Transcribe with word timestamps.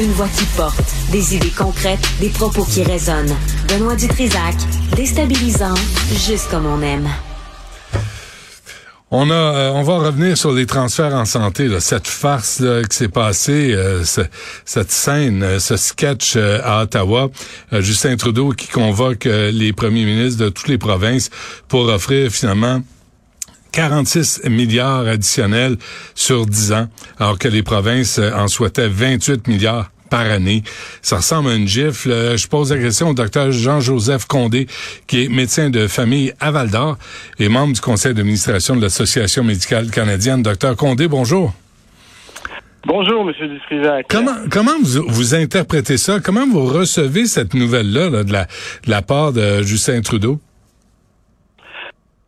Une 0.00 0.12
voix 0.12 0.28
qui 0.28 0.46
porte, 0.56 0.94
des 1.12 1.36
idées 1.36 1.50
concrètes, 1.50 2.00
des 2.20 2.30
propos 2.30 2.64
qui 2.64 2.82
résonnent. 2.82 3.36
Benoît 3.68 3.96
Dutrisac, 3.96 4.54
déstabilisant, 4.96 5.74
juste 6.26 6.48
comme 6.50 6.64
on 6.64 6.80
aime. 6.80 7.06
On 9.10 9.28
a, 9.28 9.34
euh, 9.34 9.72
on 9.74 9.82
va 9.82 9.98
revenir 9.98 10.38
sur 10.38 10.52
les 10.52 10.64
transferts 10.64 11.14
en 11.14 11.26
santé, 11.26 11.68
cette 11.80 12.06
farce 12.06 12.60
là, 12.60 12.82
qui 12.82 12.96
s'est 12.96 13.08
passée, 13.08 13.74
euh, 13.74 14.02
cette 14.64 14.90
scène, 14.90 15.42
euh, 15.42 15.58
ce 15.58 15.76
sketch 15.76 16.36
à 16.36 16.84
Ottawa. 16.84 17.28
Justin 17.72 18.16
Trudeau 18.16 18.52
qui 18.52 18.68
convoque 18.68 19.24
les 19.26 19.74
premiers 19.74 20.06
ministres 20.06 20.42
de 20.42 20.48
toutes 20.48 20.68
les 20.68 20.78
provinces 20.78 21.28
pour 21.68 21.88
offrir 21.88 22.30
finalement 22.30 22.82
46 23.72 24.44
milliards 24.48 25.06
additionnels 25.06 25.76
sur 26.14 26.46
10 26.46 26.72
ans, 26.72 26.88
alors 27.18 27.38
que 27.38 27.48
les 27.48 27.62
provinces 27.62 28.18
en 28.18 28.48
souhaitaient 28.48 28.88
28 28.88 29.46
milliards 29.46 29.90
par 30.10 30.20
année. 30.30 30.62
Ça 31.00 31.16
ressemble 31.16 31.50
à 31.50 31.54
une 31.54 31.68
gifle. 31.68 32.36
Je 32.36 32.46
pose 32.48 32.72
la 32.72 32.78
question 32.78 33.10
au 33.10 33.14
docteur 33.14 33.52
Jean-Joseph 33.52 34.26
Condé, 34.26 34.66
qui 35.06 35.24
est 35.24 35.28
médecin 35.28 35.70
de 35.70 35.86
famille 35.86 36.34
à 36.40 36.50
Val 36.50 36.68
d'Or 36.68 36.98
et 37.38 37.48
membre 37.48 37.74
du 37.74 37.80
conseil 37.80 38.12
d'administration 38.12 38.76
de 38.76 38.82
l'Association 38.82 39.44
médicale 39.44 39.90
canadienne. 39.90 40.42
Docteur 40.42 40.76
Condé, 40.76 41.08
bonjour. 41.08 41.54
Bonjour, 42.86 43.28
M. 43.28 43.48
Dutrisac. 43.48 44.06
Comment, 44.08 44.36
comment 44.50 44.78
vous, 44.82 45.04
vous, 45.06 45.34
interprétez 45.34 45.98
ça? 45.98 46.18
Comment 46.18 46.46
vous 46.46 46.64
recevez 46.64 47.26
cette 47.26 47.52
nouvelle-là 47.52 48.24
de, 48.24 48.32
la, 48.32 48.44
de 48.44 48.90
la 48.90 49.02
part 49.02 49.32
de 49.32 49.62
Justin 49.62 50.00
Trudeau? 50.00 50.40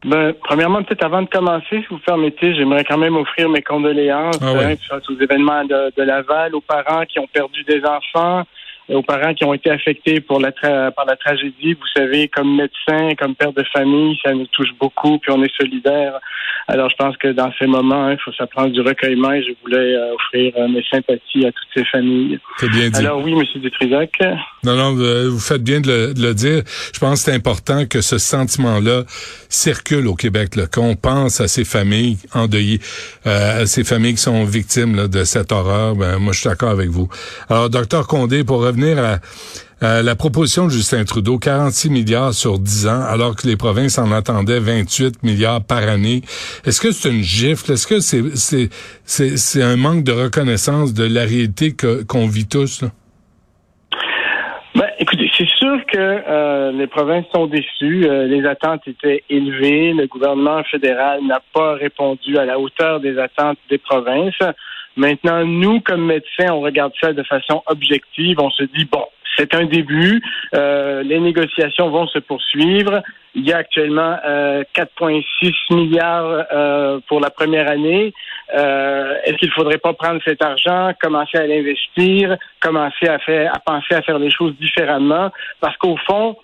Ben, 0.04 0.32
premièrement, 0.42 0.82
peut-être 0.82 1.04
avant 1.04 1.22
de 1.22 1.28
commencer, 1.28 1.64
si 1.70 1.86
vous 1.88 1.98
permettez, 1.98 2.54
j'aimerais 2.54 2.84
quand 2.84 2.98
même 2.98 3.16
offrir 3.16 3.48
mes 3.48 3.62
condoléances 3.62 4.38
ah 4.42 4.46
hein, 4.48 4.98
aux 5.08 5.20
événements 5.20 5.64
de, 5.64 5.92
de, 5.96 6.02
Laval, 6.02 6.54
aux 6.56 6.60
parents 6.60 7.04
qui 7.06 7.20
ont 7.20 7.28
perdu 7.28 7.62
des 7.64 7.82
enfants, 7.84 8.42
aux 8.88 9.02
parents 9.02 9.34
qui 9.34 9.44
ont 9.44 9.54
été 9.54 9.70
affectés 9.70 10.20
pour 10.20 10.40
la 10.40 10.52
par 10.52 11.06
la 11.06 11.16
tragédie. 11.16 11.74
Vous 11.74 11.86
savez, 11.94 12.28
comme 12.28 12.56
médecin, 12.56 13.14
comme 13.18 13.34
père 13.34 13.52
de 13.52 13.64
famille, 13.72 14.18
ça 14.24 14.32
nous 14.32 14.46
touche 14.46 14.72
beaucoup, 14.78 15.18
puis 15.18 15.32
on 15.32 15.42
est 15.42 15.54
solidaire. 15.56 16.18
Alors, 16.68 16.88
je 16.88 16.96
pense 16.96 17.16
que 17.16 17.28
dans 17.28 17.52
ces 17.58 17.66
moments, 17.66 18.04
hein, 18.06 18.12
il 18.12 18.18
faut 18.24 18.32
s'apprendre 18.32 18.70
du 18.70 18.80
recueillement 18.80 19.32
et 19.32 19.42
je 19.42 19.50
voulais 19.62 19.94
euh, 19.94 20.14
offrir 20.14 20.52
euh, 20.56 20.68
mes 20.68 20.84
sympathies 20.90 21.44
à 21.46 21.52
toutes 21.52 21.68
ces 21.74 21.84
familles. 21.84 22.38
C'est 22.58 22.70
bien 22.70 22.88
dit. 22.88 22.98
Alors 23.00 23.22
oui, 23.22 23.34
Monsieur 23.34 23.60
Dutrisac. 23.60 24.12
Non, 24.64 24.76
non, 24.76 24.92
vous 24.92 25.40
faites 25.40 25.62
bien 25.62 25.80
de 25.80 26.12
le, 26.16 26.34
dire. 26.34 26.62
Je 26.94 26.98
pense 27.00 27.24
que 27.24 27.30
c'est 27.30 27.36
important 27.36 27.86
que 27.86 28.00
ce 28.00 28.18
sentiment-là 28.18 29.02
circule 29.48 30.06
au 30.06 30.14
Québec, 30.14 30.50
qu'on 30.72 30.94
pense 30.94 31.40
à 31.40 31.48
ces 31.48 31.64
familles 31.64 32.18
endeuillées, 32.32 32.80
à 33.24 33.66
ces 33.66 33.84
familles 33.84 34.14
qui 34.14 34.22
sont 34.22 34.44
victimes 34.44 35.08
de 35.08 35.24
cette 35.24 35.52
horreur. 35.52 35.96
Ben, 35.96 36.18
moi, 36.18 36.32
je 36.32 36.40
suis 36.40 36.48
d'accord 36.48 36.70
avec 36.70 36.88
vous. 36.88 37.08
Alors, 37.50 37.70
docteur 37.70 38.06
Condé, 38.06 38.44
pour 38.44 38.64
revenir 38.72 38.98
à, 38.98 40.02
la 40.02 40.14
proposition 40.14 40.66
de 40.66 40.70
Justin 40.70 41.04
Trudeau, 41.04 41.38
46 41.38 41.90
milliards 41.90 42.34
sur 42.34 42.58
10 42.58 42.86
ans, 42.86 43.02
alors 43.02 43.34
que 43.34 43.48
les 43.48 43.56
provinces 43.56 43.98
en 43.98 44.12
attendaient 44.12 44.60
28 44.60 45.22
milliards 45.24 45.64
par 45.64 45.88
année. 45.88 46.20
Est-ce 46.64 46.80
que 46.80 46.92
c'est 46.92 47.10
une 47.10 47.22
gifle? 47.22 47.72
Est-ce 47.72 47.86
que 47.86 47.98
c'est 47.98 48.68
c'est 49.04 49.62
un 49.62 49.76
manque 49.76 50.04
de 50.04 50.12
reconnaissance 50.12 50.94
de 50.94 51.04
la 51.04 51.22
réalité 51.22 51.74
qu'on 52.08 52.28
vit 52.28 52.46
tous? 52.46 52.84
Ben, 54.74 54.88
écoutez, 54.98 55.30
c'est 55.36 55.48
sûr 55.48 55.84
que 55.86 55.98
euh, 55.98 56.72
les 56.72 56.86
provinces 56.86 57.26
sont 57.34 57.46
déçues. 57.46 58.06
Euh, 58.08 58.26
les 58.26 58.46
attentes 58.46 58.80
étaient 58.86 59.22
élevées. 59.28 59.92
Le 59.92 60.06
gouvernement 60.06 60.62
fédéral 60.64 61.20
n'a 61.26 61.40
pas 61.52 61.74
répondu 61.74 62.38
à 62.38 62.46
la 62.46 62.58
hauteur 62.58 63.00
des 63.00 63.18
attentes 63.18 63.58
des 63.68 63.78
provinces. 63.78 64.40
Maintenant, 64.96 65.44
nous, 65.44 65.80
comme 65.80 66.06
médecins, 66.06 66.52
on 66.52 66.60
regarde 66.60 66.92
ça 67.00 67.12
de 67.12 67.22
façon 67.22 67.62
objective. 67.66 68.38
On 68.40 68.50
se 68.50 68.64
dit, 68.64 68.84
bon, 68.84 69.04
c'est 69.36 69.54
un 69.54 69.64
début. 69.64 70.22
Euh, 70.54 71.02
les 71.02 71.18
négociations 71.20 71.90
vont 71.90 72.06
se 72.06 72.18
poursuivre. 72.18 73.02
Il 73.34 73.48
y 73.48 73.52
a 73.52 73.58
actuellement 73.58 74.18
euh, 74.26 74.62
4,6 74.74 75.52
milliards 75.74 76.44
euh, 76.52 77.00
pour 77.08 77.20
la 77.20 77.30
première 77.30 77.70
année. 77.70 78.12
Euh, 78.54 79.14
est-ce 79.24 79.36
qu'il 79.36 79.48
ne 79.48 79.54
faudrait 79.54 79.78
pas 79.78 79.94
prendre 79.94 80.20
cet 80.24 80.44
argent, 80.44 80.92
commencer 81.00 81.38
à 81.38 81.46
l'investir, 81.46 82.36
commencer 82.60 83.08
à 83.08 83.18
faire, 83.20 83.54
à 83.54 83.58
penser 83.60 83.94
à 83.94 84.02
faire 84.02 84.18
les 84.18 84.30
choses 84.30 84.54
différemment? 84.58 85.30
Parce 85.60 85.76
qu'au 85.78 85.96
fond, 85.96 86.36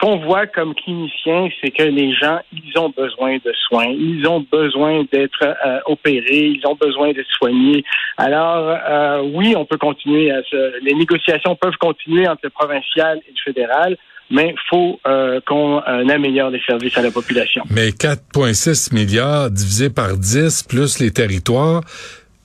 qu'on 0.00 0.16
voit 0.18 0.46
comme 0.46 0.74
clinicien, 0.74 1.48
c'est 1.60 1.70
que 1.70 1.82
les 1.82 2.14
gens, 2.14 2.40
ils 2.52 2.78
ont 2.78 2.90
besoin 2.90 3.36
de 3.36 3.52
soins, 3.68 3.88
ils 3.88 4.26
ont 4.26 4.44
besoin 4.50 5.04
d'être 5.12 5.42
euh, 5.42 5.78
opérés, 5.86 6.46
ils 6.56 6.66
ont 6.66 6.74
besoin 6.74 7.12
d'être 7.12 7.30
soignés. 7.36 7.84
Alors, 8.16 8.76
euh, 8.88 9.22
oui, 9.34 9.54
on 9.56 9.66
peut 9.66 9.76
continuer 9.76 10.30
à 10.30 10.42
se, 10.44 10.82
les 10.82 10.94
négociations 10.94 11.54
peuvent 11.54 11.76
continuer 11.78 12.26
entre 12.26 12.40
le 12.44 12.50
provincial 12.50 13.18
et 13.28 13.30
le 13.30 13.52
fédéral, 13.52 13.96
mais 14.30 14.54
il 14.54 14.60
faut 14.70 15.00
euh, 15.06 15.40
qu'on 15.46 15.78
améliore 15.80 16.50
les 16.50 16.62
services 16.62 16.96
à 16.96 17.02
la 17.02 17.10
population. 17.10 17.64
Mais 17.68 17.88
4,6 17.88 18.94
milliards 18.94 19.50
divisé 19.50 19.90
par 19.90 20.16
10 20.16 20.62
plus 20.62 20.98
les 21.00 21.10
territoires, 21.10 21.82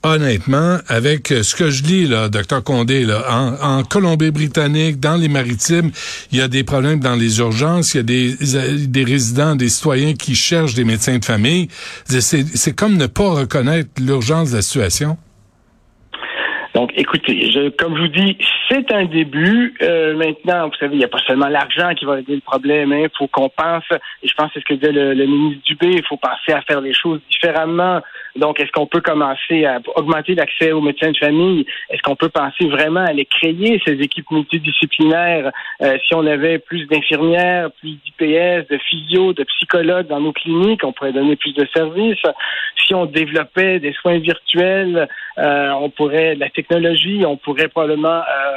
honnêtement, 0.02 0.78
avec 0.88 1.32
euh, 1.32 1.42
ce 1.42 1.54
que 1.56 1.70
je 1.70 1.82
lis, 1.82 2.06
là, 2.06 2.28
docteur 2.28 2.62
Condé, 2.62 3.04
là, 3.04 3.22
en, 3.60 3.82
Colombie-Britannique, 3.82 5.00
dans 5.00 5.16
les 5.16 5.28
maritimes, 5.28 5.90
il 6.32 6.38
y 6.38 6.42
a 6.42 6.48
des 6.48 6.64
problèmes 6.64 7.00
dans 7.00 7.16
les 7.16 7.38
urgences, 7.38 7.94
il 7.94 7.96
y 7.96 8.00
a 8.00 8.02
des, 8.02 8.86
des 8.86 9.04
résidents, 9.04 9.56
des 9.56 9.68
citoyens 9.68 10.14
qui 10.14 10.34
cherchent 10.34 10.74
des 10.74 10.84
médecins 10.84 11.18
de 11.18 11.24
famille. 11.24 11.68
C'est 12.06 12.76
comme 12.76 12.96
ne 12.96 13.06
pas 13.06 13.30
reconnaître 13.30 13.90
l'urgence 14.00 14.50
de 14.50 14.56
la 14.56 14.62
situation. 14.62 15.16
Donc, 16.74 16.90
écoutez, 16.94 17.50
je, 17.50 17.70
comme 17.70 17.96
je 17.96 18.02
vous 18.02 18.08
dis, 18.08 18.36
c'est 18.68 18.92
un 18.92 19.04
début. 19.04 19.74
Euh, 19.82 20.16
maintenant, 20.16 20.68
vous 20.68 20.74
savez, 20.74 20.94
il 20.94 20.98
n'y 20.98 21.04
a 21.04 21.08
pas 21.08 21.20
seulement 21.26 21.48
l'argent 21.48 21.94
qui 21.94 22.04
va 22.04 22.18
aider 22.18 22.34
le 22.34 22.40
problème. 22.40 22.92
Il 22.92 23.04
hein. 23.04 23.08
faut 23.16 23.26
qu'on 23.28 23.48
pense, 23.48 23.84
et 24.22 24.28
je 24.28 24.34
pense 24.34 24.48
que 24.48 24.54
c'est 24.54 24.60
ce 24.60 24.64
que 24.64 24.74
disait 24.74 24.92
le, 24.92 25.14
le 25.14 25.26
ministre 25.26 25.62
Dubé, 25.66 25.88
il 25.88 26.04
faut 26.04 26.16
penser 26.16 26.52
à 26.52 26.62
faire 26.62 26.80
les 26.80 26.92
choses 26.92 27.20
différemment. 27.30 28.00
Donc, 28.36 28.60
est-ce 28.60 28.70
qu'on 28.72 28.86
peut 28.86 29.00
commencer 29.00 29.64
à 29.64 29.80
augmenter 29.94 30.34
l'accès 30.34 30.72
aux 30.72 30.80
médecins 30.80 31.10
de 31.10 31.16
famille? 31.16 31.64
Est-ce 31.90 32.02
qu'on 32.02 32.16
peut 32.16 32.28
penser 32.28 32.68
vraiment 32.68 33.04
à 33.04 33.12
les 33.12 33.24
créer, 33.24 33.80
ces 33.84 33.94
équipes 33.94 34.30
multidisciplinaires? 34.30 35.50
Euh, 35.82 35.96
si 36.06 36.14
on 36.14 36.26
avait 36.26 36.58
plus 36.58 36.86
d'infirmières, 36.86 37.70
plus 37.80 37.92
d'IPS, 37.92 38.68
de 38.68 38.78
physio, 38.78 39.32
de 39.32 39.44
psychologues 39.44 40.08
dans 40.08 40.20
nos 40.20 40.32
cliniques, 40.32 40.84
on 40.84 40.92
pourrait 40.92 41.12
donner 41.12 41.36
plus 41.36 41.54
de 41.54 41.66
services? 41.74 42.22
Si 42.86 42.94
on 42.94 43.06
développait 43.06 43.80
des 43.80 43.92
soins 43.92 44.18
virtuels, 44.18 45.08
euh, 45.38 45.70
on 45.80 45.90
pourrait, 45.90 46.34
la 46.34 46.50
technologie, 46.50 47.24
on 47.26 47.36
pourrait 47.36 47.68
probablement 47.68 48.20
euh, 48.20 48.55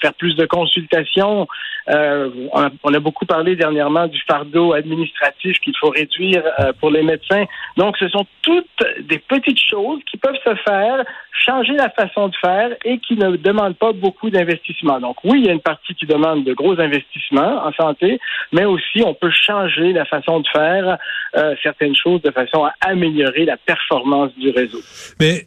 faire 0.00 0.14
plus 0.14 0.34
de 0.34 0.46
consultations. 0.46 1.46
Euh, 1.88 2.30
on, 2.52 2.94
a, 2.94 3.00
beaucoup 3.00 3.26
parlé 3.26 3.56
dernièrement 3.56 4.06
du 4.06 4.20
fardeau 4.28 4.74
administratif 4.74 5.58
qu'il 5.60 5.74
faut 5.80 5.90
réduire 5.90 6.42
euh, 6.60 6.72
pour 6.78 6.90
les 6.90 7.02
médecins. 7.02 7.44
Donc, 7.76 7.96
ce 7.98 8.08
sont 8.08 8.26
toutes 8.42 8.66
des 9.00 9.18
petites 9.18 9.60
choses 9.60 10.00
qui 10.10 10.16
peuvent 10.16 10.38
se 10.44 10.54
faire, 10.56 11.04
changer 11.32 11.72
la 11.72 11.90
façon 11.90 12.28
de 12.28 12.36
faire 12.36 12.70
et 12.84 12.98
qui 12.98 13.16
ne 13.16 13.36
demandent 13.36 13.76
pas 13.76 13.92
beaucoup 13.92 14.30
d'investissement. 14.30 15.00
Donc, 15.00 15.16
oui, 15.24 15.40
il 15.40 15.46
y 15.46 15.48
a 15.48 15.52
une 15.52 15.60
partie 15.60 15.94
qui 15.94 16.06
demande 16.06 16.44
de 16.44 16.52
gros 16.52 16.78
investissements 16.78 17.64
en 17.66 17.72
santé, 17.72 18.20
mais 18.52 18.64
aussi 18.64 19.02
on 19.04 19.14
peut 19.14 19.30
changer 19.30 19.92
la 19.92 20.04
façon 20.04 20.40
de 20.40 20.48
faire 20.48 20.98
euh, 21.36 21.54
certaines 21.62 21.96
choses 21.96 22.22
de 22.22 22.30
façon 22.30 22.64
à 22.64 22.72
améliorer 22.80 23.44
la 23.44 23.56
performance 23.56 24.34
du 24.36 24.50
réseau. 24.50 24.80
Mais 25.18 25.46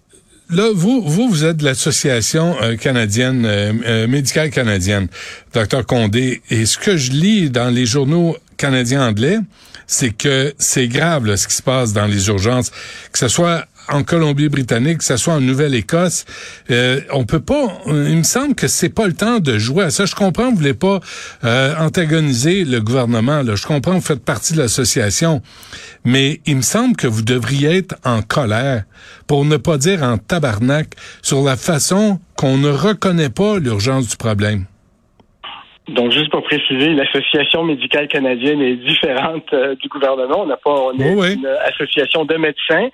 là, 0.54 0.70
vous, 0.74 1.02
vous, 1.02 1.30
vous 1.30 1.46
êtes 1.46 1.58
de 1.58 1.66
l'association 1.66 2.56
euh, 2.62 2.76
canadienne, 2.76 3.46
euh, 3.46 3.74
euh, 3.86 4.08
médicale 4.08 4.50
canadienne, 4.50 5.08
docteur 5.54 5.86
Condé. 5.86 6.42
Et 6.50 6.66
ce 6.66 6.78
que 6.78 6.98
je 6.98 7.12
lis 7.12 7.50
dans 7.50 7.70
les 7.70 7.86
journaux 7.86 8.38
canadiens 8.58 9.08
anglais, 9.08 9.40
c'est 9.88 10.12
que 10.12 10.54
c'est 10.58 10.88
grave 10.88 11.36
ce 11.36 11.48
qui 11.48 11.56
se 11.56 11.62
passe 11.62 11.94
dans 11.94 12.06
les 12.06 12.28
urgences, 12.28 12.72
que 13.12 13.20
ce 13.20 13.28
soit 13.28 13.66
en 13.90 14.04
Colombie-Britannique, 14.04 15.00
que 15.00 15.04
ce 15.04 15.18
soit 15.18 15.34
en 15.34 15.42
Nouvelle-Écosse, 15.42 16.26
euh, 16.72 17.02
on 17.12 17.26
peut 17.26 17.40
pas. 17.40 17.82
Il 17.88 18.18
me 18.18 18.24
semble 18.24 18.56
que 18.56 18.68
c'est 18.68 18.90
pas 18.90 19.08
le 19.08 19.14
temps 19.14 19.40
de 19.40 19.58
jouer 19.58 19.86
à 19.86 19.92
ça. 19.92 20.06
Je 20.06 20.16
comprends, 20.16 20.50
vous 20.52 20.58
voulez 20.58 20.74
pas 20.74 21.00
euh, 21.44 21.76
antagoniser 21.78 22.66
le 22.66 22.80
gouvernement. 22.80 23.42
Là. 23.42 23.56
Je 23.56 23.66
comprends, 23.66 23.94
vous 23.94 24.02
faites 24.02 24.24
partie 24.24 24.54
de 24.54 24.60
l'association, 24.60 25.42
mais 26.06 26.42
il 26.46 26.58
me 26.58 26.62
semble 26.62 26.96
que 26.96 27.08
vous 27.08 27.22
devriez 27.22 27.78
être 27.78 27.96
en 28.04 28.22
colère, 28.22 28.84
pour 29.28 29.46
ne 29.46 29.58
pas 29.58 29.78
dire 29.78 30.04
en 30.04 30.18
tabarnak, 30.18 30.96
sur 31.22 31.44
la 31.44 31.58
façon 31.58 32.20
qu'on 32.36 32.58
ne 32.58 32.70
reconnaît 32.70 33.30
pas 33.30 33.60
l'urgence 33.60 34.08
du 34.08 34.18
problème. 34.18 34.66
Donc, 35.90 36.12
juste 36.12 36.30
pour 36.32 36.44
préciser, 36.44 36.94
l'Association 36.94 37.64
médicale 37.64 38.08
canadienne 38.08 38.62
est 38.62 38.76
différente 38.76 39.52
euh, 39.52 39.76
du 39.76 39.90
gouvernement. 39.90 40.44
On 40.44 40.46
n'a 40.46 40.56
pas, 40.56 40.72
on 40.72 40.98
est 40.98 41.34
une 41.34 41.46
association 41.66 42.24
de 42.24 42.36
médecins. 42.36 42.90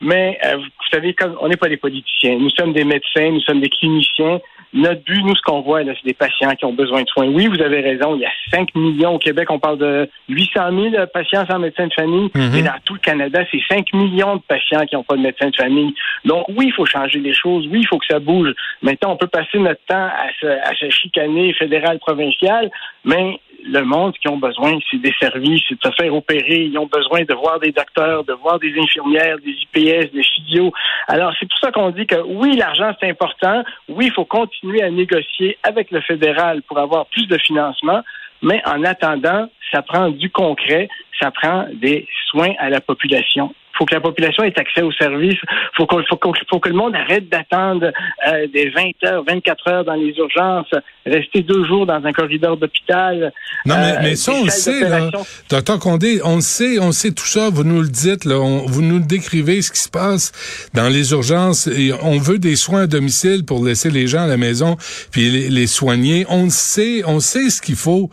mais 0.00 0.38
vous 0.54 0.88
savez, 0.90 1.12
comme 1.12 1.36
on 1.40 1.48
n'est 1.48 1.58
pas 1.58 1.68
des 1.68 1.76
politiciens, 1.76 2.38
nous 2.38 2.50
sommes 2.50 2.72
des 2.72 2.84
médecins, 2.84 3.30
nous 3.30 3.40
sommes 3.40 3.60
des 3.60 3.68
cliniciens. 3.68 4.40
Notre 4.72 5.02
but, 5.02 5.22
nous, 5.24 5.34
ce 5.34 5.42
qu'on 5.42 5.62
voit, 5.62 5.82
là, 5.82 5.92
c'est 5.96 6.06
des 6.06 6.14
patients 6.14 6.54
qui 6.54 6.64
ont 6.64 6.72
besoin 6.72 7.02
de 7.02 7.08
soins. 7.08 7.26
Oui, 7.26 7.48
vous 7.48 7.60
avez 7.60 7.80
raison, 7.80 8.14
il 8.14 8.20
y 8.20 8.24
a 8.24 8.30
5 8.52 8.74
millions 8.76 9.14
au 9.14 9.18
Québec, 9.18 9.50
on 9.50 9.58
parle 9.58 9.78
de 9.78 10.08
800 10.28 10.90
000 10.92 11.06
patients 11.12 11.44
sans 11.50 11.58
médecin 11.58 11.88
de 11.88 11.92
famille, 11.92 12.30
mhm. 12.34 12.54
et 12.54 12.62
dans 12.62 12.78
tout 12.84 12.94
le 12.94 13.00
Canada, 13.00 13.40
c'est 13.50 13.60
5 13.68 13.92
millions 13.94 14.36
de 14.36 14.42
patients 14.42 14.86
qui 14.86 14.94
n'ont 14.94 15.02
pas 15.02 15.16
de 15.16 15.22
médecin 15.22 15.50
de 15.50 15.56
famille. 15.56 15.94
Donc 16.24 16.46
oui, 16.50 16.66
il 16.68 16.72
faut 16.72 16.86
changer 16.86 17.18
les 17.18 17.34
choses, 17.34 17.66
oui, 17.70 17.80
il 17.80 17.86
faut 17.86 17.98
que 17.98 18.06
ça 18.06 18.20
bouge. 18.20 18.52
Maintenant, 18.82 19.12
on 19.12 19.16
peut 19.16 19.26
passer 19.26 19.58
notre 19.58 19.84
temps 19.86 19.96
à 20.06 20.28
se, 20.40 20.46
à 20.46 20.74
se 20.74 20.88
chicaner 20.90 21.52
fédéral-provincial, 21.54 22.70
mais 23.04 23.40
le 23.64 23.82
monde 23.82 24.14
qui 24.18 24.28
ont 24.28 24.38
besoin, 24.38 24.78
c'est 24.90 25.00
des 25.00 25.14
services, 25.20 25.62
c'est 25.68 25.74
de 25.74 25.90
se 25.90 25.94
faire 26.02 26.14
opérer. 26.14 26.64
Ils 26.64 26.78
ont 26.78 26.86
besoin 26.86 27.22
de 27.22 27.34
voir 27.34 27.60
des 27.60 27.72
docteurs, 27.72 28.24
de 28.24 28.32
voir 28.32 28.58
des 28.58 28.72
infirmières, 28.78 29.36
des 29.38 29.50
IPS, 29.50 30.12
des 30.12 30.22
studios. 30.22 30.72
Alors, 31.08 31.32
c'est 31.38 31.48
pour 31.48 31.58
ça 31.58 31.72
qu'on 31.72 31.90
dit 31.90 32.06
que 32.06 32.20
oui, 32.22 32.56
l'argent, 32.56 32.92
c'est 33.00 33.08
important. 33.08 33.62
Oui, 33.88 34.06
il 34.06 34.12
faut 34.12 34.24
continuer 34.24 34.82
à 34.82 34.90
négocier 34.90 35.58
avec 35.62 35.90
le 35.90 36.00
fédéral 36.00 36.62
pour 36.62 36.78
avoir 36.78 37.06
plus 37.06 37.26
de 37.26 37.38
financement. 37.38 38.02
Mais 38.42 38.62
en 38.66 38.84
attendant, 38.84 39.48
ça 39.72 39.82
prend 39.82 40.08
du 40.08 40.30
concret, 40.30 40.88
ça 41.20 41.30
prend 41.30 41.66
des 41.74 42.06
soins 42.30 42.54
à 42.58 42.70
la 42.70 42.80
population 42.80 43.54
faut 43.80 43.86
que 43.86 43.94
la 43.94 44.00
population 44.00 44.44
ait 44.44 44.52
accès 44.58 44.82
aux 44.82 44.92
services. 44.92 45.38
Faut 45.74 45.86
faut, 45.90 46.32
faut 46.50 46.60
que 46.60 46.68
le 46.68 46.74
monde 46.74 46.94
arrête 46.94 47.30
d'attendre 47.30 47.90
euh, 48.28 48.46
des 48.52 48.68
20 48.68 49.08
heures, 49.08 49.24
24 49.26 49.68
heures 49.68 49.84
dans 49.86 49.94
les 49.94 50.12
urgences, 50.18 50.70
rester 51.06 51.42
deux 51.42 51.64
jours 51.64 51.86
dans 51.86 52.04
un 52.04 52.12
corridor 52.12 52.58
d'hôpital. 52.58 53.32
Non, 53.64 53.76
mais, 53.76 53.94
mais 54.02 54.12
euh, 54.12 54.16
ça, 54.16 54.32
on 54.32 54.44
le 54.44 54.50
sait, 54.50 54.80
là. 54.86 55.08
Docteur 55.48 55.78
Condé, 55.78 56.20
on 56.24 56.36
le 56.36 56.40
sait, 56.42 56.78
on 56.78 56.92
sait 56.92 57.12
tout 57.12 57.26
ça. 57.26 57.48
Vous 57.48 57.64
nous 57.64 57.80
le 57.80 57.88
dites, 57.88 58.26
là. 58.26 58.36
vous 58.66 58.82
nous 58.82 59.00
décrivez 59.00 59.62
ce 59.62 59.72
qui 59.72 59.80
se 59.80 59.88
passe 59.88 60.32
dans 60.74 60.88
les 60.88 61.12
urgences. 61.12 61.66
Et 61.66 61.92
on 62.02 62.18
veut 62.18 62.38
des 62.38 62.56
soins 62.56 62.82
à 62.82 62.86
domicile 62.86 63.46
pour 63.46 63.64
laisser 63.64 63.88
les 63.88 64.06
gens 64.06 64.24
à 64.24 64.26
la 64.26 64.36
maison 64.36 64.76
puis 65.10 65.30
les, 65.30 65.48
les 65.48 65.66
soigner. 65.66 66.26
On 66.28 66.44
le 66.44 66.50
sait, 66.50 67.02
on 67.06 67.18
sait 67.20 67.48
ce 67.48 67.62
qu'il 67.62 67.76
faut. 67.76 68.10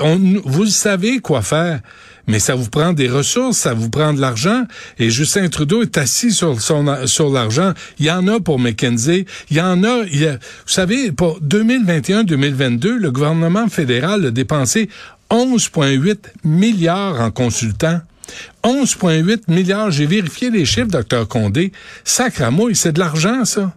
On, 0.00 0.18
vous 0.44 0.66
savez 0.66 1.18
quoi 1.18 1.42
faire 1.42 1.80
mais 2.26 2.38
ça 2.38 2.54
vous 2.54 2.68
prend 2.68 2.92
des 2.92 3.08
ressources, 3.08 3.58
ça 3.58 3.74
vous 3.74 3.90
prend 3.90 4.12
de 4.12 4.20
l'argent. 4.20 4.64
Et 4.98 5.10
Justin 5.10 5.48
Trudeau 5.48 5.82
est 5.82 5.98
assis 5.98 6.32
sur 6.32 6.60
son 6.60 7.06
sur 7.06 7.30
l'argent. 7.30 7.72
Il 7.98 8.06
y 8.06 8.10
en 8.10 8.26
a 8.28 8.40
pour 8.40 8.58
McKenzie. 8.58 9.26
Il 9.50 9.56
y 9.56 9.60
en 9.60 9.84
a. 9.84 10.04
Il 10.10 10.24
vous 10.30 10.72
savez, 10.72 11.12
pour 11.12 11.40
2021-2022, 11.42 12.96
le 12.96 13.10
gouvernement 13.10 13.68
fédéral 13.68 14.26
a 14.26 14.30
dépensé 14.30 14.88
11,8 15.30 16.18
milliards 16.44 17.20
en 17.20 17.30
consultants. 17.30 18.00
11,8 18.62 19.42
milliards. 19.48 19.90
J'ai 19.90 20.06
vérifié 20.06 20.50
les 20.50 20.64
chiffres, 20.64 20.88
docteur 20.88 21.28
Condé. 21.28 21.72
Sacramouille, 22.04 22.74
c'est 22.74 22.92
de 22.92 23.00
l'argent, 23.00 23.44
ça. 23.44 23.72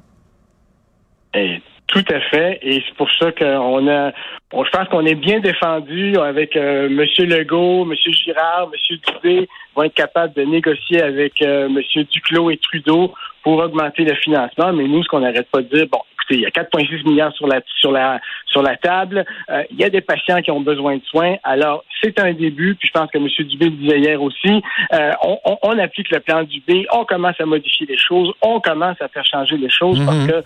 Tout 1.88 2.04
à 2.10 2.20
fait. 2.20 2.60
Et 2.62 2.84
c'est 2.86 2.96
pour 2.96 3.10
ça 3.18 3.32
qu'on 3.32 3.88
a, 3.88 4.12
on, 4.52 4.64
je 4.64 4.70
pense 4.72 4.88
qu'on 4.90 5.06
est 5.06 5.16
bien 5.16 5.40
défendu 5.40 6.18
avec 6.18 6.56
euh, 6.56 6.88
M. 6.88 7.26
Legault, 7.26 7.88
M. 7.90 7.96
Girard, 8.14 8.70
M. 8.74 8.98
Dubé 9.08 9.48
vont 9.76 9.84
être 9.84 9.94
capables 9.94 10.34
de 10.34 10.44
négocier 10.44 11.02
avec 11.02 11.42
euh, 11.42 11.68
M. 11.68 12.04
Duclos 12.12 12.52
et 12.52 12.58
Trudeau 12.58 13.14
pour 13.42 13.60
augmenter 13.60 14.04
le 14.04 14.16
financement. 14.16 14.74
Mais 14.74 14.84
nous, 14.84 15.02
ce 15.04 15.08
qu'on 15.08 15.22
n'arrête 15.22 15.50
pas 15.50 15.62
de 15.62 15.74
dire, 15.74 15.86
bon, 15.90 16.00
écoutez, 16.14 16.36
il 16.36 16.42
y 16.42 16.46
a 16.46 16.50
4,6 16.50 17.08
milliards 17.08 17.34
sur 17.34 17.48
la 17.48 17.62
sur 17.80 17.92
la 17.94 18.20
sur 18.48 18.62
la 18.62 18.76
table. 18.76 19.26
Euh, 19.50 19.64
il 19.72 19.80
y 19.80 19.86
a 19.86 19.90
des 19.90 20.02
patients 20.02 20.42
qui 20.42 20.52
ont 20.52 20.62
besoin 20.62 20.98
de 20.98 21.04
soins. 21.06 21.38
Alors, 21.44 21.86
c'est 22.04 22.20
un 22.20 22.34
début. 22.34 22.76
Puis 22.76 22.90
je 22.94 23.00
pense 23.00 23.10
que 23.10 23.18
M. 23.18 23.28
Dubé 23.48 23.66
le 23.66 23.72
disait 23.72 24.00
hier 24.00 24.22
aussi. 24.22 24.62
Euh, 24.94 25.12
on, 25.24 25.40
on, 25.46 25.58
on, 25.64 25.80
applique 25.80 26.12
le 26.12 26.20
plan 26.20 26.44
Dubé. 26.44 26.86
On 26.92 27.06
commence 27.06 27.40
à 27.40 27.46
modifier 27.46 27.86
les 27.86 27.98
choses. 27.98 28.34
On 28.42 28.60
commence 28.60 29.02
à 29.02 29.08
faire 29.08 29.26
changer 29.26 29.56
les 29.56 29.70
choses 29.70 30.04
parce 30.06 30.18
mhm. 30.18 30.28
que 30.28 30.44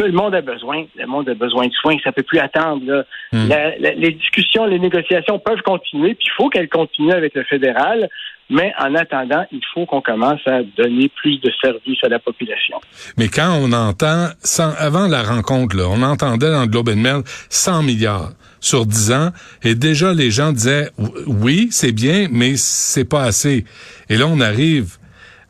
que 0.00 0.06
le 0.06 0.12
monde 0.12 0.34
a 0.34 0.40
besoin. 0.40 0.84
Le 0.96 1.06
monde 1.06 1.28
a 1.28 1.34
besoin 1.34 1.66
de 1.66 1.72
soins. 1.72 1.96
Ça 2.02 2.12
peut 2.12 2.22
plus 2.22 2.38
attendre. 2.38 3.04
Hmm. 3.32 3.48
les 3.78 4.12
discussions, 4.12 4.64
les 4.66 4.78
négociations 4.78 5.38
peuvent 5.38 5.62
continuer, 5.62 6.14
puis 6.14 6.26
il 6.26 6.32
faut 6.36 6.48
qu'elles 6.48 6.68
continuent 6.68 7.12
avec 7.12 7.34
le 7.34 7.44
fédéral. 7.44 8.08
Mais 8.52 8.72
en 8.80 8.96
attendant, 8.96 9.46
il 9.52 9.60
faut 9.72 9.86
qu'on 9.86 10.00
commence 10.00 10.40
à 10.44 10.62
donner 10.76 11.08
plus 11.08 11.38
de 11.38 11.52
services 11.62 12.02
à 12.02 12.08
la 12.08 12.18
population. 12.18 12.80
Mais 13.16 13.28
quand 13.28 13.56
on 13.62 13.72
entend, 13.72 14.26
sans, 14.42 14.74
avant 14.76 15.06
la 15.06 15.22
rencontre, 15.22 15.76
là, 15.76 15.84
on 15.88 16.02
entendait 16.02 16.50
dans 16.50 16.62
le 16.62 16.66
Globe 16.66 16.88
and 16.88 16.96
Mail 16.96 17.22
100 17.48 17.84
milliards 17.84 18.32
sur 18.58 18.86
10 18.86 19.12
ans, 19.12 19.30
et 19.62 19.76
déjà 19.76 20.12
les 20.12 20.32
gens 20.32 20.50
disaient, 20.50 20.90
oui, 21.28 21.68
c'est 21.70 21.92
bien, 21.92 22.26
mais 22.32 22.56
c'est 22.56 23.08
pas 23.08 23.22
assez. 23.22 23.64
Et 24.08 24.16
là, 24.16 24.26
on 24.26 24.40
arrive 24.40 24.96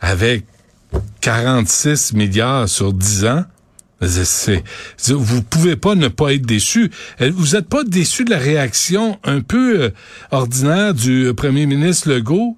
avec 0.03 0.45
46 1.23 2.13
milliards 2.13 2.69
sur 2.69 2.93
10 2.93 3.25
ans. 3.25 3.45
C'est, 4.03 4.63
vous 5.09 5.43
pouvez 5.43 5.77
pas 5.77 5.95
ne 5.95 6.09
pas 6.09 6.33
être 6.33 6.47
déçu. 6.47 6.91
Vous 7.21 7.57
êtes 7.57 7.69
pas 7.69 7.85
déçu 7.85 8.25
de 8.25 8.31
la 8.31 8.39
réaction 8.39 9.19
un 9.25 9.41
peu 9.43 9.83
euh, 9.83 9.91
ordinaire 10.31 10.95
du 10.95 11.33
premier 11.37 11.67
ministre 11.67 12.11
Legault? 12.11 12.57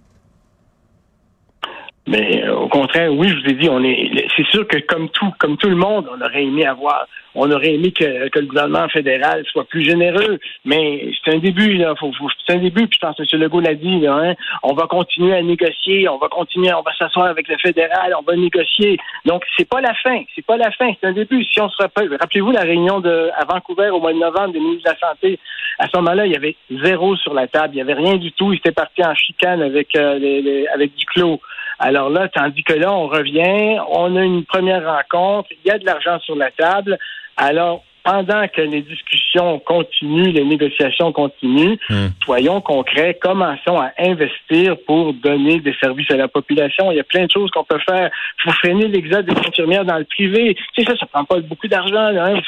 Mais 2.07 2.43
euh, 2.45 2.55
au 2.57 2.69
contraire, 2.69 3.13
oui, 3.13 3.29
je 3.29 3.35
vous 3.35 3.47
ai 3.47 3.55
dit, 3.55 3.69
on 3.69 3.83
est. 3.83 4.11
C'est 4.37 4.47
sûr 4.47 4.67
que 4.67 4.79
comme 4.79 5.09
tout, 5.11 5.33
comme 5.39 5.57
tout 5.57 5.69
le 5.69 5.77
monde, 5.77 6.09
on 6.11 6.21
aurait 6.21 6.45
aimé 6.45 6.65
avoir, 6.67 7.07
on 7.35 7.51
aurait 7.51 7.75
aimé 7.75 7.93
que, 7.93 8.05
le 8.05 8.47
gouvernement 8.47 8.89
fédéral 8.89 9.45
soit 9.47 9.65
plus 9.65 9.85
généreux. 9.85 10.39
Mais 10.65 11.13
c'est 11.25 11.35
un 11.35 11.39
début, 11.39 11.75
là. 11.75 11.95
Faut, 11.99 12.13
c'est 12.47 12.55
un 12.55 12.59
début. 12.59 12.87
Puis 12.87 12.99
je 13.01 13.07
pense 13.07 13.17
que 13.17 13.23
M. 13.23 13.43
Legault 13.43 13.61
l'a 13.61 13.75
dit. 13.75 14.01
Là, 14.01 14.15
hein, 14.15 14.35
on 14.63 14.75
va 14.75 14.87
continuer 14.87 15.35
à 15.35 15.43
négocier. 15.43 16.09
On 16.09 16.19
va 16.19 16.29
continuer. 16.29 16.73
On 16.73 16.83
va 16.83 16.95
s'asseoir 16.97 17.27
avec 17.27 17.49
le 17.49 17.57
fédéral. 17.59 18.15
On 18.19 18.23
va 18.23 18.37
négocier. 18.37 18.99
Donc 19.25 19.45
c'est 19.57 19.69
pas 19.69 19.81
la 19.81 19.95
fin. 19.95 20.23
C'est 20.35 20.45
pas 20.45 20.57
la 20.57 20.71
fin. 20.71 20.93
C'est 21.01 21.07
un 21.07 21.13
début. 21.13 21.45
Si 21.45 21.61
on 21.61 21.69
se 21.69 21.77
rappelle, 21.83 22.15
rappelez-vous 22.19 22.53
la 22.53 22.63
réunion 22.63 23.01
de 23.01 23.31
à 23.37 23.45
Vancouver 23.45 23.91
au 23.91 24.01
mois 24.01 24.13
de 24.13 24.19
novembre 24.19 24.53
des 24.53 24.61
ministres 24.61 24.91
de 24.91 24.95
la 24.95 25.09
santé. 25.09 25.39
À 25.79 25.89
ce 25.89 25.97
moment-là, 25.99 26.27
il 26.27 26.33
y 26.33 26.37
avait 26.37 26.57
zéro 26.83 27.17
sur 27.17 27.35
la 27.35 27.47
table. 27.47 27.75
Il 27.75 27.79
y 27.79 27.81
avait 27.81 27.95
rien 27.95 28.17
du 28.17 28.33
tout. 28.33 28.53
Il 28.53 28.59
était 28.59 28.73
parti 28.73 29.05
en 29.05 29.15
chicane 29.15 29.63
avec 29.63 29.97
euh, 29.97 30.19
les, 30.19 30.67
avec 30.69 30.95
du 30.95 31.05
clos. 31.07 31.41
Alors 31.79 32.11
là, 32.11 32.29
tandis 32.29 32.63
que 32.65 32.75
là, 32.75 32.93
on 32.93 33.09
revient, 33.09 33.79
on 33.91 34.17
a 34.17 34.23
une 34.23 34.45
première 34.45 34.85
rencontre, 34.85 35.51
il 35.53 35.69
y 35.69 35.71
a 35.71 35.79
de 35.79 35.85
l'argent 35.85 36.19
sur 36.21 36.37
la 36.37 36.51
table. 36.51 36.99
Alors, 37.37 37.85
pendant 38.05 38.47
que 38.49 38.61
les 38.61 38.83
discussions 38.83 39.59
continuent, 39.61 40.33
les 40.33 40.45
négociations 40.45 41.13
continuent, 41.13 41.77
hmm. 41.89 42.09
soyons 42.25 42.61
concrets, 42.61 43.19
commençons 43.21 43.79
à 43.79 43.93
investir 43.99 44.77
pour 44.87 45.15
donner 45.15 45.61
des 45.61 45.75
services 45.81 46.11
à 46.11 46.17
la 46.17 46.29
population. 46.29 46.91
Il 46.91 46.97
y 46.97 47.01
a 47.01 47.05
plein 47.05 47.27
de 47.27 47.31
choses 47.31 47.51
qu'on 47.51 47.65
peut 47.65 47.79
faire. 47.89 48.11
Il 48.39 48.43
faut 48.43 48.59
freiner 48.59 48.89
l'exode 48.89 49.27
des 49.27 49.37
infirmières 49.37 49.85
dans 49.85 49.99
le 49.99 50.05
privé. 50.05 50.57
Tu 50.75 50.83
sais, 50.83 50.91
ça, 50.91 50.97
ça 50.97 51.07
prend 51.07 51.25
pas 51.25 51.41
beaucoup 51.41 51.69
d'argent. 51.69 51.95
Hein. 51.97 52.41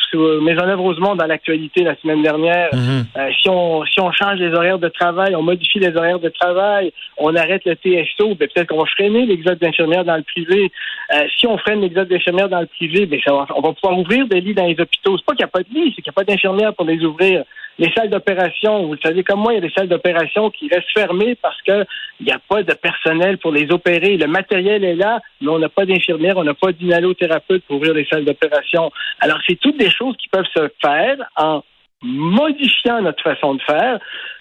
Mais 0.42 0.60
en 0.60 0.68
œuvre 0.68 0.82
Rosemont, 0.82 1.14
dans 1.14 1.26
l'actualité 1.26 1.82
la 1.82 1.96
semaine 1.96 2.22
dernière, 2.22 2.70
hmm. 2.72 3.02
euh, 3.16 3.30
si, 3.40 3.48
on, 3.48 3.84
si 3.84 4.00
on 4.00 4.10
change 4.12 4.38
les 4.38 4.52
horaires 4.52 4.78
de 4.78 4.88
travail, 4.88 5.34
on 5.36 5.42
modifie 5.42 5.78
les 5.78 5.96
horaires 5.96 6.18
de 6.18 6.28
travail, 6.30 6.92
on 7.16 7.34
arrête 7.36 7.62
le 7.64 7.74
TSO, 7.74 8.34
ben, 8.34 8.48
peut-être 8.48 8.68
qu'on 8.68 8.78
va 8.78 8.86
freiner 8.86 9.26
l'exode 9.26 9.58
d'infirmières 9.58 10.04
dans 10.04 10.16
le 10.16 10.22
privé. 10.22 10.70
Euh, 11.14 11.26
si 11.38 11.46
on 11.46 11.58
freine 11.58 11.80
l'exode 11.80 12.08
d'infirmières 12.08 12.48
dans 12.48 12.60
le 12.60 12.66
privé, 12.66 13.06
ben, 13.06 13.20
ça 13.24 13.32
va, 13.32 13.46
on 13.54 13.60
va 13.60 13.72
pouvoir 13.72 13.98
ouvrir 13.98 14.26
des 14.26 14.40
lits 14.40 14.54
dans 14.54 14.66
les 14.66 14.78
hôpitaux. 14.80 15.16
C'est 15.16 15.26
pas 15.26 15.34
n'y 15.44 15.50
a 15.50 15.52
pas 15.52 15.62
de 15.62 15.74
lit, 15.74 15.92
c'est 15.94 16.02
qu'il 16.02 16.10
n'y 16.10 16.14
a 16.14 16.20
pas 16.20 16.24
d'infirmières 16.24 16.74
pour 16.74 16.86
les 16.86 17.04
ouvrir. 17.04 17.44
Les 17.78 17.90
salles 17.92 18.10
d'opération, 18.10 18.86
vous 18.86 18.92
le 18.94 19.00
savez 19.02 19.24
comme 19.24 19.40
moi, 19.40 19.52
il 19.52 19.56
y 19.56 19.58
a 19.58 19.68
des 19.68 19.74
salles 19.74 19.88
d'opération 19.88 20.50
qui 20.50 20.68
restent 20.68 20.92
fermées 20.94 21.34
parce 21.34 21.60
qu'il 21.62 21.86
n'y 22.20 22.30
a 22.30 22.38
pas 22.48 22.62
de 22.62 22.72
personnel 22.72 23.38
pour 23.38 23.50
les 23.50 23.70
opérer. 23.72 24.16
Le 24.16 24.28
matériel 24.28 24.84
est 24.84 24.94
là, 24.94 25.20
mais 25.40 25.48
on 25.48 25.58
n'a 25.58 25.68
pas 25.68 25.84
d'infirmières, 25.84 26.36
on 26.36 26.44
n'a 26.44 26.54
pas 26.54 26.70
d'inhalothérapeute 26.72 27.64
pour 27.64 27.76
ouvrir 27.76 27.94
les 27.94 28.06
salles 28.06 28.24
d'opération. 28.24 28.92
Alors, 29.18 29.38
c'est 29.46 29.58
toutes 29.58 29.76
des 29.76 29.90
choses 29.90 30.16
qui 30.16 30.28
peuvent 30.28 30.46
se 30.54 30.68
faire 30.80 31.16
en 31.36 31.62
modifiant 32.04 33.00
notre 33.00 33.22
façon 33.22 33.54
de 33.54 33.62
faire, 33.62 33.98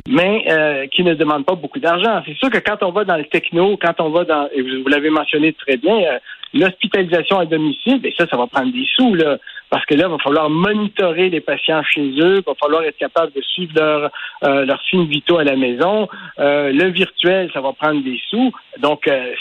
mais 0.07 0.45
euh, 0.49 0.85
qui 0.87 1.03
ne 1.03 1.13
demandent 1.13 1.45
pas 1.45 1.55
beaucoup 1.55 1.79
d'argent. 1.79 2.21
C'est 2.25 2.35
sûr 2.35 2.49
que 2.49 2.59
quand 2.59 2.83
on 2.83 2.91
va 2.91 3.05
dans 3.05 3.15
le 3.15 3.25
techno, 3.25 3.77
quand 3.77 3.99
on 3.99 4.09
va 4.09 4.25
dans, 4.25 4.49
et 4.53 4.61
vous, 4.61 4.87
l'avez 4.89 5.09
mentionné 5.09 5.53
très 5.53 5.77
bien, 5.77 5.95
euh, 5.95 6.19
l'hospitalisation 6.53 7.39
à 7.39 7.45
domicile, 7.45 7.99
bien 8.01 8.11
ça, 8.17 8.27
ça 8.27 8.37
va 8.37 8.47
prendre 8.47 8.71
des 8.73 8.85
sous, 8.95 9.15
là, 9.15 9.37
parce 9.73 9.87
que 9.87 9.95
là, 9.95 10.05
il 10.05 10.11
va 10.11 10.19
falloir 10.19 10.51
monitorer 10.51 11.31
les 11.31 11.41
patients 11.41 11.81
chez 11.81 12.07
eux, 12.19 12.35
il 12.37 12.43
va 12.45 12.53
falloir 12.61 12.83
être 12.83 12.95
capable 12.95 13.31
de 13.33 13.41
suivre 13.41 13.71
leur, 13.75 14.11
euh, 14.43 14.65
leurs 14.65 14.79
signes 14.87 15.07
vitaux 15.07 15.39
à 15.39 15.43
la 15.43 15.55
maison. 15.55 16.07
Euh, 16.37 16.71
le 16.71 16.91
virtuel, 16.91 17.49
ça 17.51 17.59
va 17.59 17.73
prendre 17.73 18.03
des 18.03 18.19
sous. 18.29 18.51
Donc, 18.79 19.07
euh, 19.07 19.33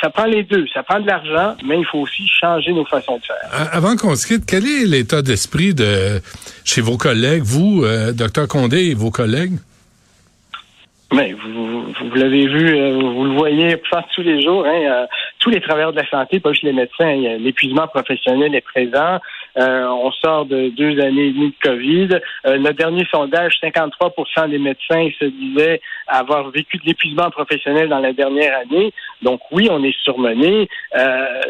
ça 0.00 0.10
prend 0.10 0.24
les 0.24 0.42
deux. 0.42 0.66
Ça 0.74 0.82
prend 0.82 0.98
de 0.98 1.06
l'argent, 1.06 1.54
mais 1.64 1.78
il 1.78 1.86
faut 1.86 2.00
aussi 2.00 2.26
changer 2.26 2.72
nos 2.72 2.84
façons 2.86 3.18
de 3.18 3.22
faire. 3.22 3.68
Avant 3.72 3.94
qu'on 3.94 4.16
se 4.16 4.26
quitte, 4.26 4.46
quel 4.48 4.66
est 4.66 4.84
l'état 4.84 5.22
d'esprit 5.22 5.74
de 5.74 6.20
chez 6.64 6.80
vos 6.80 6.96
collègues, 6.96 7.44
vous, 7.44 7.84
docteur 8.14 8.48
Condé 8.48 8.90
et 8.90 8.94
vos 8.94 9.12
collègues? 9.12 9.58
Mais 11.14 11.32
vous, 11.32 11.84
vous, 11.84 12.14
l'avez 12.16 12.48
vu, 12.48 12.92
vous 13.00 13.24
le 13.24 13.34
voyez 13.36 13.80
tous 14.14 14.22
les 14.22 14.42
jours. 14.42 14.66
Hein, 14.66 15.06
tous 15.38 15.50
les 15.50 15.60
travailleurs 15.60 15.92
de 15.92 16.00
la 16.00 16.08
santé, 16.08 16.40
pas 16.40 16.50
juste 16.50 16.64
les 16.64 16.72
médecins, 16.72 17.14
l'épuisement 17.38 17.86
professionnel 17.86 18.54
est 18.54 18.60
présent. 18.60 19.20
Euh, 19.58 19.86
on 19.88 20.12
sort 20.12 20.46
de 20.46 20.68
deux 20.68 21.00
années 21.00 21.26
et 21.26 21.32
demie 21.32 21.50
de 21.50 21.68
COVID. 21.68 22.20
Euh, 22.46 22.58
notre 22.58 22.76
dernier 22.76 23.04
sondage, 23.10 23.58
53% 23.62 24.50
des 24.50 24.58
médecins 24.58 25.08
se 25.18 25.24
disaient 25.24 25.80
avoir 26.06 26.50
vécu 26.50 26.78
de 26.78 26.84
l'épuisement 26.86 27.30
professionnel 27.30 27.88
dans 27.88 27.98
la 27.98 28.12
dernière 28.12 28.56
année. 28.58 28.92
Donc 29.22 29.40
oui, 29.50 29.68
on 29.70 29.82
est 29.82 29.96
surmené. 30.04 30.68
Euh, 30.96 31.42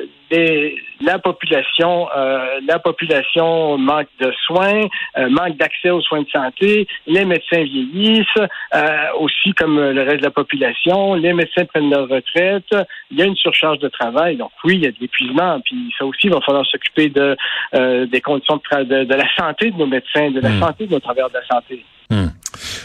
la 1.00 1.18
population, 1.18 2.08
euh, 2.16 2.60
la 2.66 2.78
population 2.78 3.78
manque 3.78 4.08
de 4.20 4.32
soins, 4.46 4.82
euh, 5.16 5.28
manque 5.30 5.56
d'accès 5.56 5.90
aux 5.90 6.00
soins 6.02 6.22
de 6.22 6.28
santé. 6.30 6.86
Les 7.06 7.24
médecins 7.24 7.62
vieillissent, 7.62 8.26
euh, 8.74 9.06
aussi 9.20 9.52
comme 9.54 9.78
le 9.78 10.02
reste 10.02 10.18
de 10.18 10.24
la 10.24 10.30
population. 10.30 11.14
Les 11.14 11.32
médecins 11.32 11.64
prennent 11.64 11.90
leur 11.90 12.08
retraite. 12.08 12.74
Il 13.10 13.18
y 13.18 13.22
a 13.22 13.24
une 13.24 13.36
surcharge 13.36 13.78
de 13.78 13.88
travail. 13.88 14.36
Donc 14.36 14.50
oui, 14.64 14.74
il 14.74 14.84
y 14.84 14.86
a 14.86 14.90
de 14.90 14.96
l'épuisement. 15.00 15.60
Puis 15.60 15.92
ça 15.98 16.04
aussi, 16.04 16.26
il 16.26 16.32
va 16.32 16.40
falloir 16.40 16.66
s'occuper 16.66 17.08
de 17.08 17.36
des 18.06 18.20
conditions 18.20 18.56
de, 18.56 19.04
de, 19.04 19.14
la 19.14 19.28
santé 19.36 19.70
de 19.70 19.76
nos 19.76 19.86
médecins, 19.86 20.30
de 20.30 20.40
la 20.40 20.50
hmm. 20.50 20.60
santé 20.60 20.86
de 20.86 20.92
nos 20.92 21.00
travailleurs 21.00 21.30
de 21.30 21.34
la 21.34 21.46
santé. 21.46 21.84
Hmm. 22.10 22.28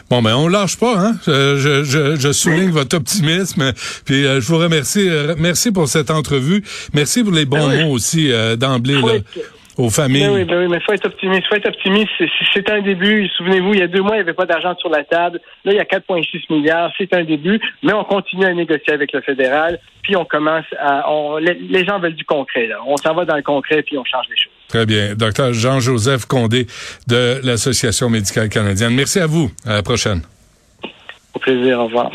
Bon, 0.09 0.21
ben 0.21 0.35
on 0.35 0.47
lâche 0.47 0.77
pas, 0.77 0.95
hein. 0.97 1.13
Je, 1.25 1.83
je, 1.83 2.15
je 2.15 2.31
souligne 2.31 2.69
votre 2.69 2.97
optimisme. 2.97 3.71
Puis 4.05 4.25
euh, 4.25 4.41
je 4.41 4.47
vous 4.47 4.59
remercie. 4.59 5.07
Euh, 5.09 5.35
merci 5.37 5.71
pour 5.71 5.87
cette 5.87 6.11
entrevue. 6.11 6.63
Merci 6.93 7.23
pour 7.23 7.33
les 7.33 7.45
bons 7.45 7.67
ben 7.67 7.85
mots 7.85 7.93
aussi 7.93 8.31
euh, 8.31 8.55
d'emblée 8.55 8.99
aux 9.77 9.89
familles. 9.89 10.27
Ben 10.27 10.33
oui, 10.33 10.43
ben 10.43 10.59
oui, 10.59 10.67
mais 10.69 10.79
faut 10.81 10.93
être 10.93 11.07
optimiste. 11.07 11.47
Faut 11.47 11.55
être 11.55 11.67
optimiste. 11.67 12.11
C'est 12.53 12.69
un 12.69 12.81
début. 12.81 13.27
Souvenez-vous, 13.29 13.73
il 13.73 13.79
y 13.79 13.83
a 13.83 13.87
deux 13.87 14.01
mois, 14.01 14.15
il 14.15 14.19
n'y 14.19 14.23
avait 14.23 14.33
pas 14.33 14.45
d'argent 14.45 14.75
sur 14.77 14.89
la 14.89 15.03
table. 15.03 15.39
Là, 15.65 15.71
il 15.71 15.77
y 15.77 15.79
a 15.79 15.85
4,6 15.85 16.53
milliards. 16.53 16.91
C'est 16.97 17.13
un 17.15 17.23
début, 17.23 17.59
mais 17.81 17.93
on 17.93 18.03
continue 18.03 18.45
à 18.45 18.53
négocier 18.53 18.93
avec 18.93 19.11
le 19.13 19.21
fédéral. 19.21 19.79
Puis 20.03 20.15
on 20.15 20.25
commence 20.25 20.65
à. 20.79 21.09
On, 21.11 21.37
les, 21.37 21.85
gens 21.85 21.99
veulent 21.99 22.15
du 22.15 22.25
concret. 22.25 22.67
Là. 22.67 22.77
On 22.85 22.97
s'en 22.97 23.13
va 23.13 23.25
dans 23.25 23.35
le 23.35 23.41
concret, 23.41 23.81
puis 23.81 23.97
on 23.97 24.05
change 24.05 24.25
les 24.29 24.37
choses. 24.37 24.52
Très 24.73 24.87
bien. 24.87 25.13
Docteur 25.13 25.53
Jean-Joseph 25.53 26.25
Condé 26.25 26.65
de 27.05 27.39
l'Association 27.43 28.09
médicale 28.09 28.49
canadienne. 28.49 28.95
Merci 28.95 29.19
à 29.19 29.27
vous. 29.27 29.51
À 29.67 29.73
la 29.73 29.83
prochaine. 29.83 30.23
Au 31.35 31.37
plaisir. 31.37 31.79
Au 31.79 31.85
revoir. 31.85 32.11